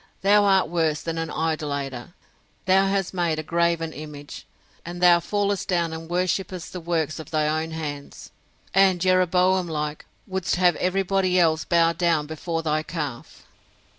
[0.23, 2.15] Thou art worse than an idolater;
[2.65, 4.47] thou hast made a graven image,
[4.83, 8.31] and thou fallest down and worshippest the works of thy own hands;
[8.73, 13.45] and, Jeroboam like, wouldst have every body else bow down before thy calf!